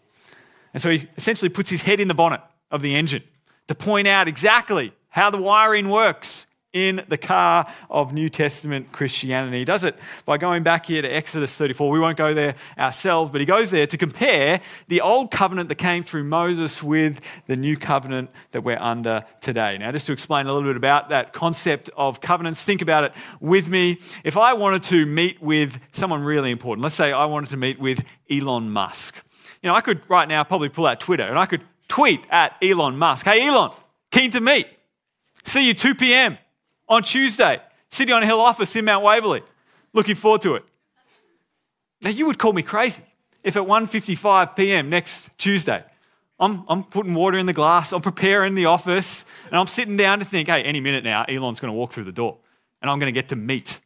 [0.75, 3.23] And so he essentially puts his head in the bonnet of the engine
[3.69, 9.61] to point out exactly how the wiring works in the car of New Testament Christianity.
[9.61, 11.91] He does it by going back here to Exodus 34.
[11.91, 15.77] We won't go there ourselves, but he goes there to compare the old covenant that
[15.77, 19.79] came through Moses with the new covenant that we're under today.
[19.79, 23.13] Now, just to explain a little bit about that concept of covenants, think about it
[23.41, 23.99] with me.
[24.23, 27.79] If I wanted to meet with someone really important, let's say I wanted to meet
[27.79, 29.25] with Elon Musk.
[29.63, 32.57] You know, I could right now probably pull out Twitter and I could tweet at
[32.63, 33.71] Elon Musk, Hey, Elon,
[34.11, 34.69] keen to meet.
[35.45, 36.37] See you 2 p.m
[36.89, 39.43] on Tuesday, City on Hill office in Mount Waverley.
[39.93, 40.65] Looking forward to it.
[42.01, 43.03] Now, you would call me crazy
[43.43, 44.91] if at 1.55 p.m.
[44.91, 45.85] next Tuesday,
[46.39, 50.21] I'm, I'm putting water in the glass, I'm preparing the office, and I'm sitting down
[50.21, 52.39] to think, hey, any minute now, Elon's going to walk through the door,
[52.81, 53.81] and I'm going to get to meet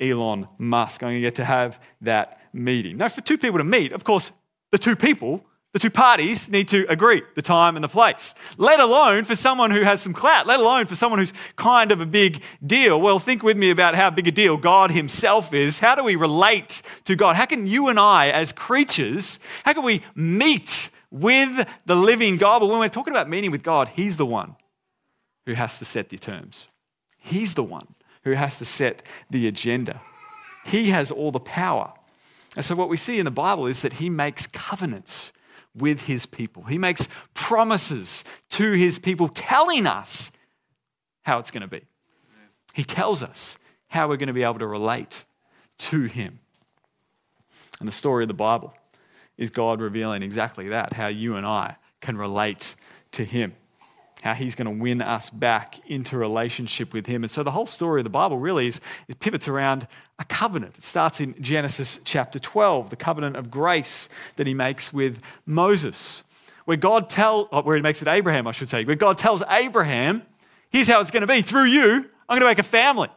[0.00, 1.02] Elon Musk.
[1.02, 2.96] I'm going to get to have that meeting.
[2.96, 4.32] Now, for two people to meet, of course,
[4.70, 8.80] the two people the two parties need to agree the time and the place, let
[8.80, 12.06] alone for someone who has some clout, let alone for someone who's kind of a
[12.06, 13.00] big deal.
[13.00, 15.80] Well, think with me about how big a deal God Himself is.
[15.80, 17.36] How do we relate to God?
[17.36, 22.60] How can you and I, as creatures, how can we meet with the living God?
[22.60, 24.56] But when we're talking about meeting with God, He's the one
[25.44, 26.68] who has to set the terms,
[27.18, 30.00] He's the one who has to set the agenda.
[30.64, 31.92] He has all the power.
[32.56, 35.32] And so, what we see in the Bible is that he makes covenants
[35.74, 36.64] with his people.
[36.64, 40.32] He makes promises to his people, telling us
[41.22, 41.82] how it's going to be.
[42.74, 45.24] He tells us how we're going to be able to relate
[45.78, 46.40] to him.
[47.80, 48.74] And the story of the Bible
[49.36, 52.74] is God revealing exactly that how you and I can relate
[53.12, 53.54] to him
[54.22, 57.22] how he's going to win us back into relationship with him.
[57.22, 59.86] And so the whole story of the Bible really is, it pivots around
[60.18, 60.76] a covenant.
[60.76, 66.22] It starts in Genesis chapter 12, the covenant of grace that he makes with Moses,
[66.64, 69.42] where God tell, oh, where he makes with Abraham, I should say, where God tells
[69.48, 70.22] Abraham,
[70.70, 71.42] here's how it's going to be.
[71.42, 73.08] Through you, I'm going to make a family.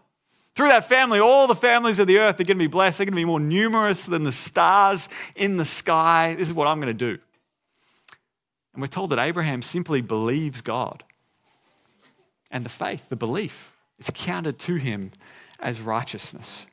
[0.53, 2.97] Through that family, all the families of the earth are going to be blessed.
[2.97, 6.35] They're going to be more numerous than the stars in the sky.
[6.37, 7.21] This is what I'm going to do.
[8.73, 11.03] And we're told that Abraham simply believes God.
[12.51, 15.11] And the faith, the belief, it's counted to him
[15.59, 16.67] as righteousness.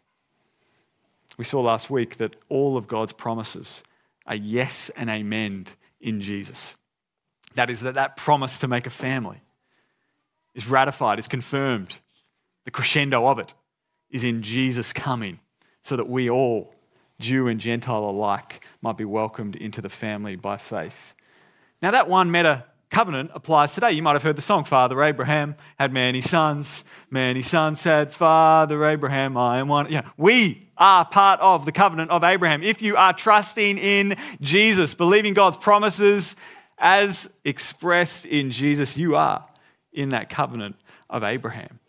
[1.39, 3.83] We saw last week that all of God's promises
[4.27, 5.69] are yes and amen
[6.01, 6.77] in Jesus.
[7.55, 9.41] That is, that that promise to make a family
[10.55, 12.01] is ratified, is confirmed.
[12.65, 13.55] The crescendo of it
[14.11, 15.39] is in Jesus coming
[15.81, 16.75] so that we all,
[17.21, 21.15] Jew and Gentile alike, might be welcomed into the family by faith.
[21.81, 23.93] Now, that one meta covenant applies today.
[23.93, 26.85] You might have heard the song, Father Abraham had many sons.
[27.11, 29.91] Many sons said, Father Abraham, I am one.
[29.91, 32.63] Know, we are part of the covenant of Abraham.
[32.63, 36.37] If you are trusting in Jesus, believing God's promises
[36.79, 39.47] as expressed in Jesus, you are
[39.93, 40.77] in that covenant
[41.11, 41.81] of Abraham.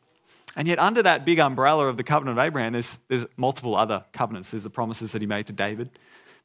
[0.56, 4.04] And yet, under that big umbrella of the covenant of Abraham, there's, there's multiple other
[4.14, 4.52] covenants.
[4.52, 5.92] There's the promises that he made to David.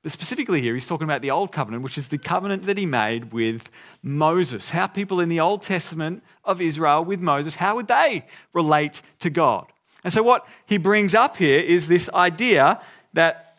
[0.05, 2.85] But specifically here, he's talking about the Old Covenant, which is the covenant that he
[2.85, 3.71] made with
[4.03, 4.69] Moses.
[4.69, 9.31] How people in the Old Testament of Israel with Moses, how would they relate to
[9.31, 9.64] God?
[10.05, 12.83] And so, what he brings up here is this idea
[13.14, 13.57] that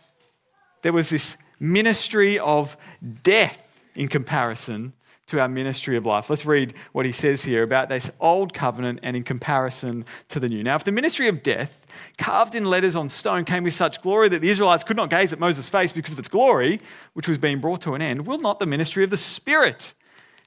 [0.84, 2.78] there was this ministry of
[3.24, 4.94] death in comparison
[5.28, 6.30] to our ministry of life.
[6.30, 10.48] Let's read what he says here about this old covenant and in comparison to the
[10.48, 10.64] new.
[10.64, 11.86] Now, if the ministry of death,
[12.18, 15.34] carved in letters on stone, came with such glory that the Israelites could not gaze
[15.34, 16.80] at Moses' face because of its glory,
[17.14, 19.94] which was being brought to an end, will not the ministry of the Spirit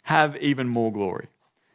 [0.04, 1.26] have even more glory?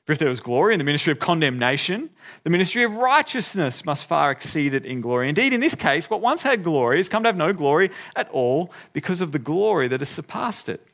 [0.05, 2.09] For if there was glory in the ministry of condemnation,
[2.43, 5.29] the ministry of righteousness must far exceed it in glory.
[5.29, 8.29] Indeed, in this case, what once had glory has come to have no glory at
[8.29, 10.85] all because of the glory that has surpassed it.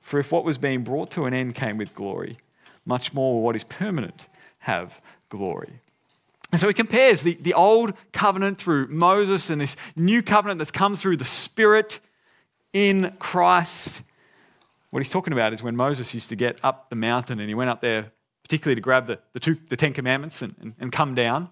[0.00, 2.38] For if what was being brought to an end came with glory,
[2.84, 4.26] much more will what is permanent
[4.60, 5.80] have glory.
[6.52, 10.72] And so he compares the, the old covenant through Moses and this new covenant that's
[10.72, 12.00] come through the Spirit
[12.72, 14.02] in Christ.
[14.90, 17.54] What he's talking about is when Moses used to get up the mountain and he
[17.54, 18.10] went up there,
[18.42, 21.50] particularly to grab the, the, two, the Ten Commandments and, and, and come down.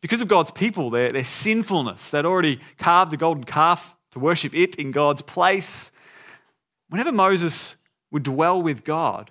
[0.00, 4.54] Because of God's people, their, their sinfulness, they'd already carved a golden calf to worship
[4.54, 5.90] it in God's place.
[6.88, 7.76] Whenever Moses
[8.10, 9.30] would dwell with God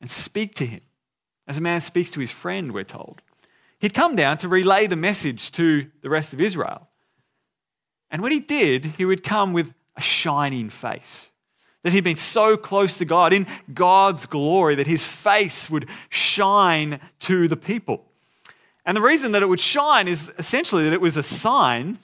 [0.00, 0.80] and speak to him,
[1.46, 3.22] as a man speaks to his friend, we're told.
[3.78, 6.88] He'd come down to relay the message to the rest of Israel.
[8.10, 11.30] And when he did, he would come with a shining face.
[11.82, 17.00] That he'd been so close to God in God's glory that his face would shine
[17.20, 18.04] to the people.
[18.84, 21.98] And the reason that it would shine is essentially that it was a sign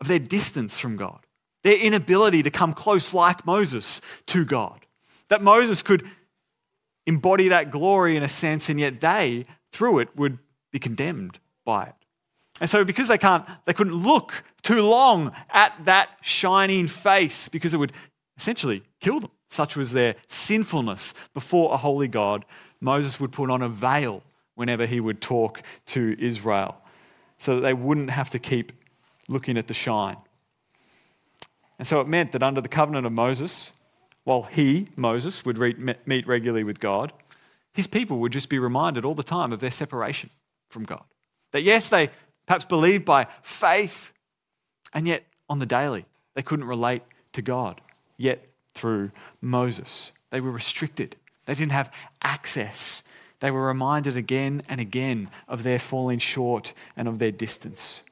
[0.00, 1.20] of their distance from God,
[1.64, 4.86] their inability to come close like Moses to God.
[5.28, 6.08] That Moses could
[7.06, 10.38] embody that glory in a sense, and yet they, through it, would
[10.70, 11.94] be condemned by it.
[12.60, 17.72] And so, because they can't, they couldn't look too long at that shining face because
[17.72, 17.92] it would
[18.36, 19.30] essentially kill them.
[19.48, 22.44] Such was their sinfulness before a holy God.
[22.80, 24.22] Moses would put on a veil
[24.54, 26.82] whenever he would talk to Israel
[27.38, 28.72] so that they wouldn't have to keep
[29.28, 30.16] looking at the shine.
[31.78, 33.70] And so it meant that under the covenant of Moses,
[34.28, 35.56] while he, Moses, would
[36.06, 37.14] meet regularly with God,
[37.72, 40.28] his people would just be reminded all the time of their separation
[40.68, 41.04] from God.
[41.52, 42.10] That yes, they
[42.44, 44.12] perhaps believed by faith,
[44.92, 46.04] and yet on the daily,
[46.34, 47.80] they couldn't relate to God,
[48.18, 50.12] yet through Moses.
[50.28, 51.16] They were restricted,
[51.46, 53.04] they didn't have access.
[53.40, 58.02] They were reminded again and again of their falling short and of their distance.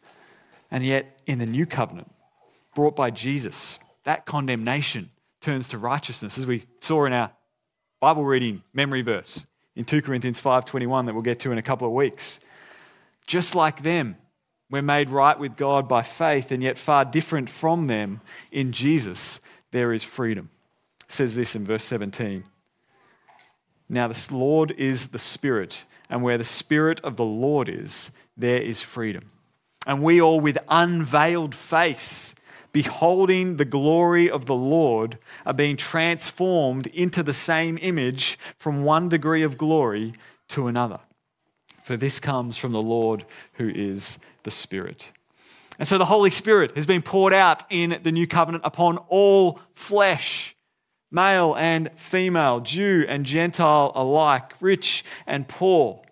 [0.71, 2.11] And yet, in the new covenant,
[2.75, 5.11] brought by Jesus, that condemnation
[5.47, 7.31] turns to righteousness, as we saw in our
[8.01, 11.87] Bible reading memory verse in 2 Corinthians 5:21 that we'll get to in a couple
[11.87, 12.41] of weeks.
[13.29, 14.17] Just like them,
[14.71, 19.39] we're made right with God by faith, and yet far different from them in Jesus,
[19.71, 20.51] there is freedom.
[21.05, 22.43] It says this in verse 17.
[23.89, 28.61] Now, the Lord is the Spirit, and where the Spirit of the Lord is, there
[28.61, 29.31] is freedom.
[29.87, 32.35] And we all, with unveiled face,
[32.77, 35.17] beholding the glory of the Lord,
[35.47, 40.13] are being transformed into the same image from one degree of glory
[40.49, 41.01] to another.
[41.83, 43.25] For this comes from the Lord
[43.55, 45.11] who is the Spirit.
[45.79, 49.59] And so the Holy Spirit has been poured out in the new covenant upon all
[49.73, 50.55] flesh
[51.11, 56.03] male and female, Jew and Gentile alike, rich and poor.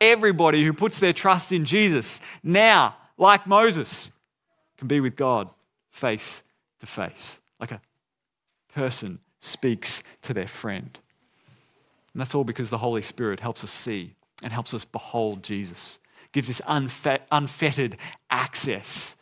[0.00, 4.10] Everybody who puts their trust in Jesus now, like Moses,
[4.78, 5.50] can be with God
[5.98, 6.42] face
[6.80, 7.80] to face, like a
[8.72, 10.98] person speaks to their friend.
[12.12, 15.98] And that's all because the Holy Spirit helps us see and helps us behold Jesus,
[16.32, 16.60] gives us
[17.30, 17.96] unfettered
[18.30, 19.16] access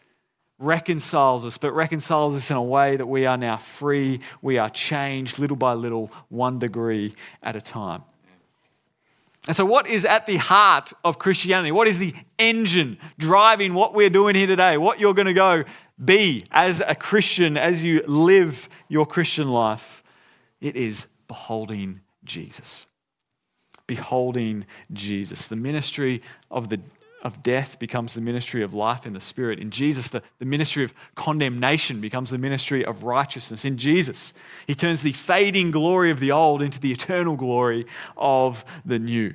[0.58, 4.70] reconciles us, but reconciles us in a way that we are now free, we are
[4.70, 8.02] changed little by little, one degree at a time.
[9.46, 11.70] And so, what is at the heart of Christianity?
[11.70, 14.76] What is the engine driving what we're doing here today?
[14.76, 15.64] What you're going to go
[16.02, 20.02] be as a Christian as you live your Christian life?
[20.60, 22.86] It is beholding Jesus.
[23.86, 25.46] Beholding Jesus.
[25.46, 26.80] The ministry of the
[27.22, 29.58] of death becomes the ministry of life in the Spirit.
[29.58, 33.64] In Jesus, the, the ministry of condemnation becomes the ministry of righteousness.
[33.64, 34.32] In Jesus,
[34.66, 37.84] he turns the fading glory of the old into the eternal glory
[38.16, 39.34] of the new.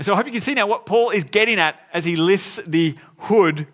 [0.00, 2.56] So I hope you can see now what Paul is getting at as he lifts
[2.66, 3.68] the hood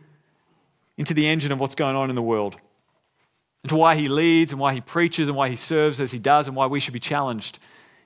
[0.99, 2.59] into the engine of what's going on in the world,
[3.65, 6.47] into why he leads and why he preaches and why he serves as he does
[6.47, 7.61] and why we should be challenged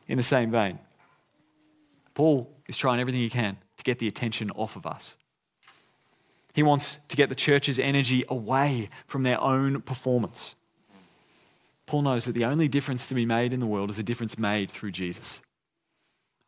[0.07, 0.79] in the same vein.
[2.15, 5.17] Paul is trying everything he can to get the attention off of us.
[6.55, 10.55] He wants to get the church's energy away from their own performance.
[11.87, 14.39] Paul knows that the only difference to be made in the world is a difference
[14.39, 15.41] made through Jesus.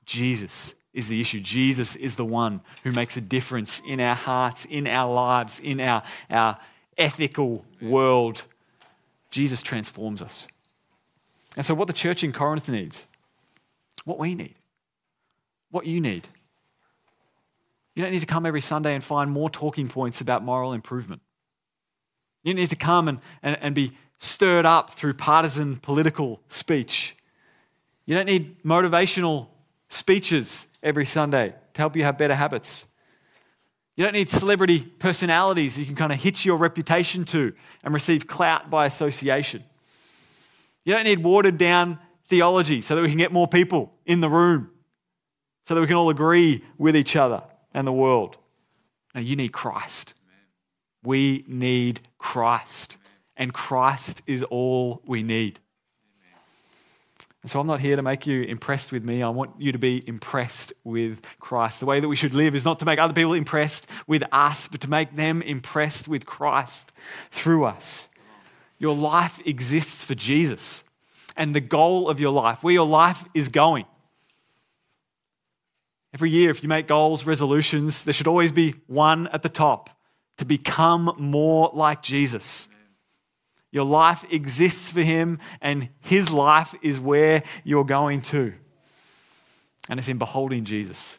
[0.05, 1.41] Jesus is the issue.
[1.41, 5.81] Jesus is the one who makes a difference in our hearts, in our lives, in
[5.81, 6.57] our, our
[6.97, 8.45] ethical world.
[9.31, 10.47] Jesus transforms us.
[11.57, 13.07] And so, what the church in Corinth needs,
[14.05, 14.55] what we need,
[15.71, 16.29] what you need,
[17.95, 21.23] you don't need to come every Sunday and find more talking points about moral improvement.
[22.43, 27.17] You don't need to come and, and, and be stirred up through partisan political speech.
[28.07, 29.49] You don't need motivational
[29.95, 32.87] speeches every Sunday to help you have better habits.
[33.97, 38.27] You don't need celebrity personalities you can kind of hitch your reputation to and receive
[38.27, 39.63] clout by association.
[40.85, 44.29] You don't need watered down theology so that we can get more people in the
[44.29, 44.71] room,
[45.67, 47.43] so that we can all agree with each other
[47.73, 48.37] and the world.
[49.15, 50.15] No, you need Christ.
[51.05, 52.99] We need Christ.
[53.37, 55.61] And Christ is all we need.
[57.45, 59.23] And so I'm not here to make you impressed with me.
[59.23, 61.79] I want you to be impressed with Christ.
[61.79, 64.67] The way that we should live is not to make other people impressed with us,
[64.67, 66.91] but to make them impressed with Christ
[67.31, 68.09] through us.
[68.79, 70.85] Your life exists for Jesus
[71.37, 73.85] and the goal of your life, where your life is going,
[76.15, 79.91] Every year, if you make goals, resolutions, there should always be one at the top
[80.39, 82.69] to become more like Jesus.
[83.75, 88.55] Your life exists for Him, and His life is where you're going to.
[89.91, 91.19] And it's in beholding Jesus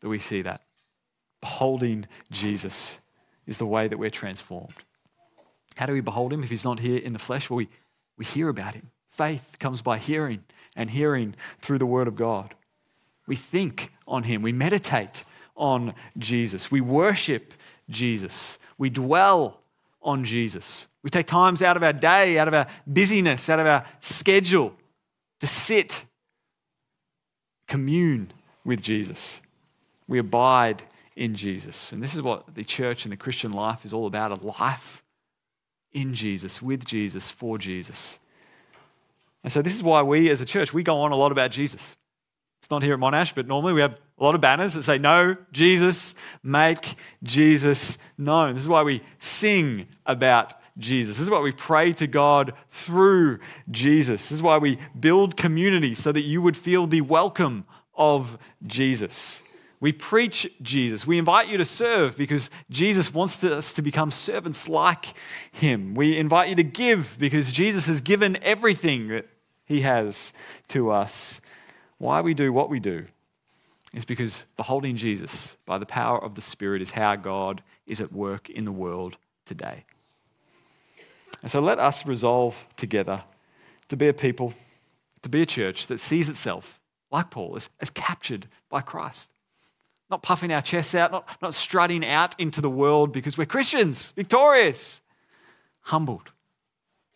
[0.00, 0.62] that we see that.
[1.40, 2.98] Beholding Jesus
[3.46, 4.74] is the way that we're transformed.
[5.76, 7.48] How do we behold Him if He's not here in the flesh?
[7.48, 7.68] Well, we,
[8.18, 8.90] we hear about Him.
[9.06, 10.42] Faith comes by hearing,
[10.74, 12.56] and hearing through the Word of God.
[13.26, 14.42] We think on him.
[14.42, 15.24] We meditate
[15.56, 16.70] on Jesus.
[16.70, 17.54] We worship
[17.90, 18.58] Jesus.
[18.78, 19.60] We dwell
[20.02, 20.86] on Jesus.
[21.06, 24.74] We take times out of our day, out of our busyness, out of our schedule
[25.38, 26.04] to sit,
[27.68, 28.32] commune
[28.64, 29.40] with Jesus.
[30.08, 30.82] We abide
[31.14, 31.92] in Jesus.
[31.92, 35.04] And this is what the church and the Christian life is all about a life
[35.92, 38.18] in Jesus, with Jesus, for Jesus.
[39.44, 41.52] And so, this is why we as a church, we go on a lot about
[41.52, 41.94] Jesus.
[42.58, 44.98] It's not here at Monash, but normally we have a lot of banners that say,
[44.98, 48.54] Know Jesus, make Jesus known.
[48.54, 51.16] This is why we sing about Jesus.
[51.16, 53.38] This is why we pray to God through
[53.70, 54.22] Jesus.
[54.22, 57.64] This is why we build community so that you would feel the welcome
[57.94, 59.42] of Jesus.
[59.80, 61.06] We preach Jesus.
[61.06, 65.14] We invite you to serve because Jesus wants us to become servants like
[65.52, 65.94] him.
[65.94, 69.26] We invite you to give because Jesus has given everything that
[69.64, 70.32] he has
[70.68, 71.40] to us.
[71.98, 73.06] Why we do what we do
[73.92, 78.12] is because beholding Jesus by the power of the Spirit is how God is at
[78.12, 79.84] work in the world today.
[81.46, 83.22] And so let us resolve together
[83.86, 84.52] to be a people,
[85.22, 86.80] to be a church that sees itself,
[87.12, 89.30] like Paul, as, as captured by Christ.
[90.10, 94.10] Not puffing our chests out, not, not strutting out into the world because we're Christians,
[94.16, 95.02] victorious.
[95.82, 96.32] humbled,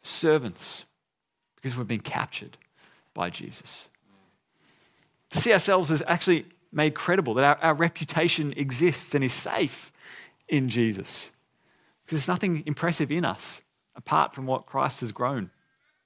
[0.02, 0.84] servants,
[1.56, 2.56] because we've been captured
[3.12, 3.88] by Jesus.
[5.30, 9.90] To see ourselves as actually made credible, that our, our reputation exists and is safe
[10.46, 11.32] in Jesus.
[12.04, 13.60] Because there's nothing impressive in us
[13.96, 15.50] apart from what Christ has grown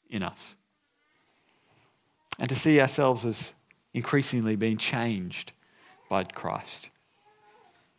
[0.08, 0.54] in us.
[2.38, 3.52] And to see ourselves as
[3.92, 5.52] increasingly being changed
[6.08, 6.90] by Christ.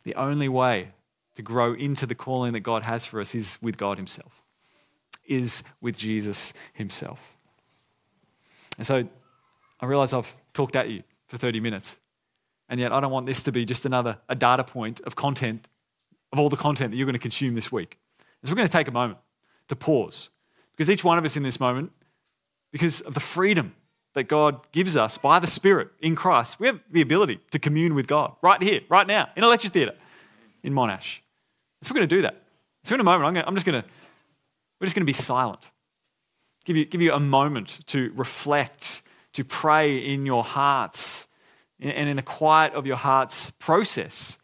[0.04, 0.88] The only way
[1.34, 4.42] to grow into the calling that God has for us is with God Himself,
[5.26, 7.36] is with Jesus Himself.
[8.78, 9.08] And so
[9.80, 11.96] I realize I've talked at you for 30 minutes,
[12.68, 15.68] and yet I don't want this to be just another a data point of content,
[16.32, 17.98] of all the content that you're going to consume this week.
[18.44, 19.18] So we're going to take a moment
[19.68, 20.28] to pause,
[20.72, 21.92] because each one of us in this moment,
[22.72, 23.74] because of the freedom
[24.14, 27.94] that God gives us by the Spirit in Christ, we have the ability to commune
[27.94, 29.94] with God right here, right now, in a lecture theatre
[30.62, 31.20] in Monash.
[31.82, 32.42] So we're going to do that.
[32.84, 33.88] So in a moment, I'm, going to, I'm just going to,
[34.80, 35.60] we're just going to be silent.
[36.64, 39.02] Give you, give you a moment to reflect,
[39.34, 41.26] to pray in your hearts,
[41.78, 44.38] and in the quiet of your hearts, process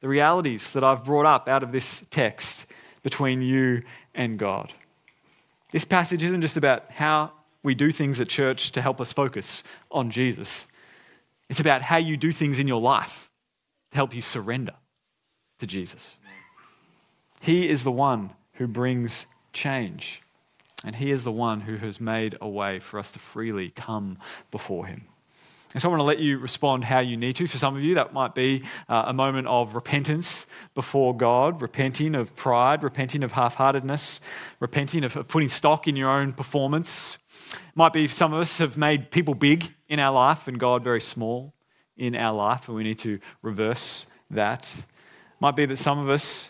[0.00, 2.66] the realities that I've brought up out of this text
[3.02, 3.82] between you
[4.16, 4.72] and God.
[5.70, 9.62] This passage isn't just about how we do things at church to help us focus
[9.90, 10.66] on Jesus.
[11.48, 13.30] It's about how you do things in your life
[13.90, 14.74] to help you surrender
[15.58, 16.16] to Jesus.
[17.40, 20.22] He is the one who brings change,
[20.84, 24.18] and He is the one who has made a way for us to freely come
[24.50, 25.06] before Him.
[25.76, 27.46] And so I want to let you respond how you need to.
[27.46, 32.14] For some of you, that might be uh, a moment of repentance before God, repenting
[32.14, 34.20] of pride, repenting of half heartedness,
[34.58, 37.18] repenting of, of putting stock in your own performance,
[37.74, 41.02] might be some of us have made people big in our life and God very
[41.02, 41.52] small
[41.94, 44.82] in our life, and we need to reverse that.
[45.40, 46.48] Might be that some of us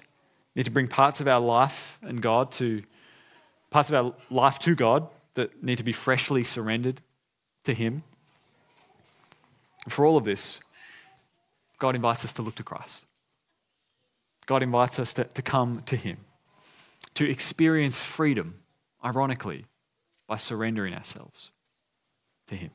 [0.54, 2.84] need to bring parts of our life and God to
[3.70, 7.00] parts of our life to God that need to be freshly surrendered
[7.64, 8.04] to Him.
[9.88, 10.60] For all of this,
[11.78, 13.04] God invites us to look to Christ.
[14.46, 16.18] God invites us to, to come to Him,
[17.14, 18.60] to experience freedom,
[19.04, 19.64] ironically,
[20.26, 21.50] by surrendering ourselves
[22.46, 22.70] to Him.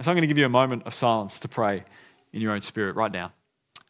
[0.00, 1.84] so I'm going to give you a moment of silence to pray
[2.32, 3.32] in your own spirit right now,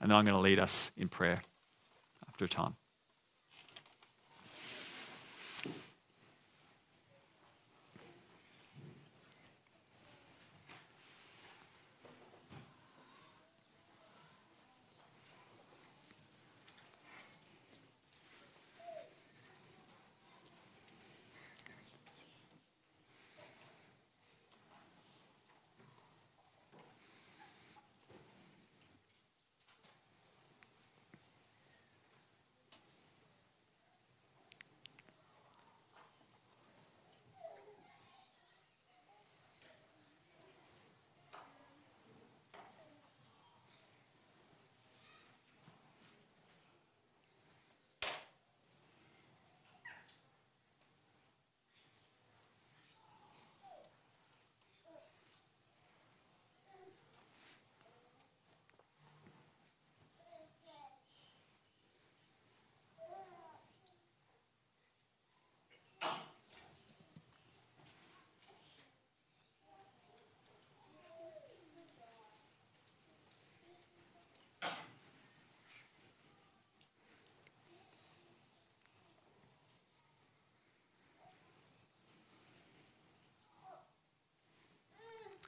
[0.01, 1.41] and then I'm going to lead us in prayer
[2.29, 2.77] after a time.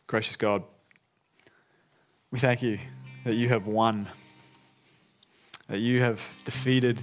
[0.09, 0.63] Gracious God,
[2.31, 2.79] we thank you
[3.25, 4.07] that you have won,
[5.67, 7.03] that you have defeated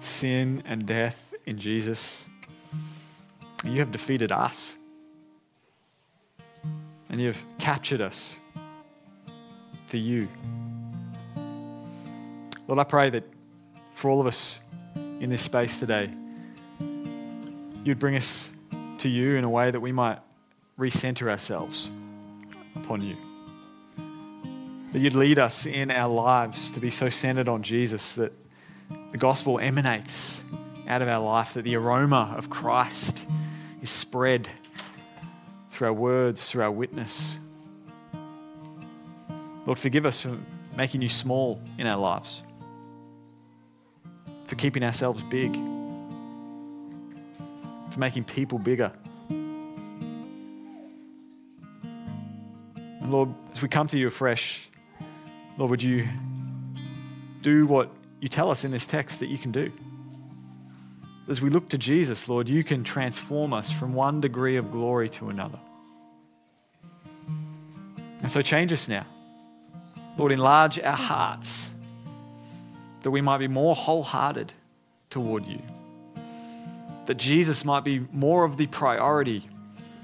[0.00, 2.22] sin and death in Jesus.
[3.64, 4.76] You have defeated us.
[7.08, 8.36] And you have captured us
[9.86, 10.28] for you.
[12.66, 13.24] Lord, I pray that
[13.94, 14.60] for all of us
[15.18, 16.10] in this space today,
[17.84, 18.50] you'd bring us
[18.98, 20.18] to you in a way that we might
[20.78, 21.88] recenter ourselves
[22.88, 23.16] upon you.
[24.92, 28.32] That you'd lead us in our lives to be so centered on Jesus that
[29.12, 30.40] the gospel emanates
[30.86, 33.26] out of our life, that the aroma of Christ
[33.82, 34.48] is spread
[35.70, 37.38] through our words, through our witness.
[39.66, 40.34] Lord, forgive us for
[40.74, 42.42] making you small in our lives,
[44.46, 45.52] for keeping ourselves big,
[47.90, 48.92] for making people bigger.
[53.10, 54.68] Lord, as we come to you afresh,
[55.56, 56.08] Lord, would you
[57.42, 57.90] do what
[58.20, 59.72] you tell us in this text that you can do?
[61.28, 65.08] as we look to Jesus, Lord, you can transform us from one degree of glory
[65.10, 65.58] to another.
[68.20, 69.06] And so change us now.
[70.16, 71.70] Lord, enlarge our hearts
[73.02, 74.52] that we might be more wholehearted
[75.10, 75.60] toward you.
[77.06, 79.48] That Jesus might be more of the priority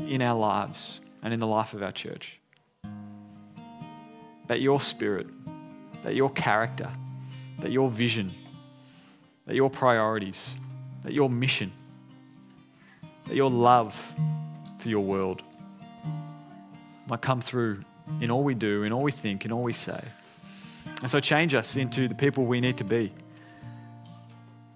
[0.06, 2.38] in our lives and in the life of our church.
[4.46, 5.26] That your spirit,
[6.02, 6.90] that your character,
[7.60, 8.30] that your vision,
[9.46, 10.54] that your priorities,
[11.02, 11.72] that your mission,
[13.26, 13.94] that your love
[14.78, 15.42] for your world
[17.06, 17.82] might come through
[18.20, 20.02] in all we do, in all we think, in all we say.
[21.00, 23.12] And so change us into the people we need to be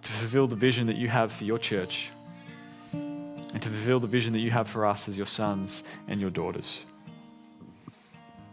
[0.02, 2.10] to fulfill the vision that you have for your church
[2.92, 6.30] and to fulfill the vision that you have for us as your sons and your
[6.30, 6.84] daughters.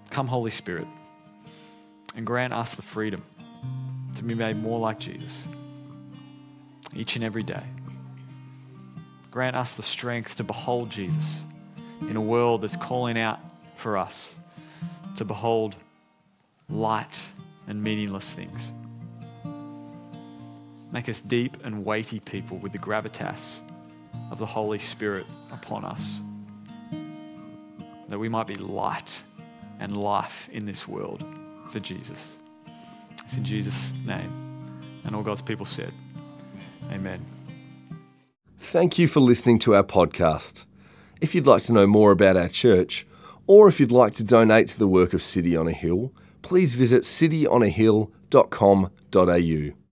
[0.10, 0.88] Come, Holy Spirit,
[2.16, 3.24] and grant us the freedom
[4.16, 5.44] to be made more like Jesus
[6.96, 7.64] each and every day.
[9.32, 11.42] Grant us the strength to behold Jesus
[12.02, 13.40] in a world that's calling out
[13.76, 14.36] for us
[15.18, 15.76] to behold
[16.70, 17.30] light
[17.68, 18.72] and meaningless things.
[20.92, 23.60] Make us deep and weighty people with the gravitas
[24.32, 26.20] of the Holy Spirit upon us,
[28.08, 29.22] that we might be light
[29.82, 31.22] and life in this world
[31.70, 32.38] for Jesus.
[33.24, 34.32] It's in Jesus' name.
[35.04, 35.92] And all God's people said,
[36.92, 37.26] Amen.
[38.58, 40.66] Thank you for listening to our podcast.
[41.22, 43.08] If you'd like to know more about our church,
[43.48, 46.12] or if you'd like to donate to the work of City on a Hill,
[46.42, 49.85] please visit cityonahill.com.au.